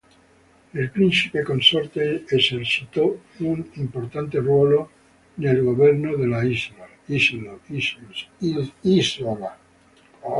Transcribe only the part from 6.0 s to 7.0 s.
dell'isola.